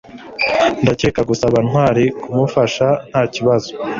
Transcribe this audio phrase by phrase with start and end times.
[0.81, 3.69] ndakeka gusaba ntwali kumufasha ntakibazo